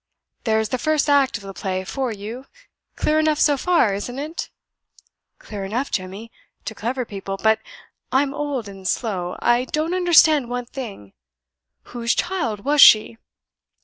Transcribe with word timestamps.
There 0.45 0.59
is 0.59 0.69
the 0.69 0.79
first 0.79 1.07
act 1.07 1.37
of 1.37 1.43
the 1.43 1.53
play 1.53 1.83
for 1.83 2.11
you! 2.11 2.47
Clear 2.95 3.19
enough, 3.19 3.37
so 3.37 3.55
far, 3.55 3.93
isn't 3.93 4.17
it?" 4.17 4.49
"Clear 5.37 5.63
enough, 5.63 5.91
Jemmy, 5.91 6.31
to 6.65 6.73
clever 6.73 7.05
people. 7.05 7.37
But 7.37 7.59
I'm 8.11 8.33
old 8.33 8.67
and 8.67 8.87
slow. 8.87 9.35
I 9.43 9.65
don't 9.65 9.93
understand 9.93 10.49
one 10.49 10.65
thing. 10.65 11.13
Whose 11.93 12.15
child 12.15 12.65
was 12.65 12.81
she?" 12.81 13.19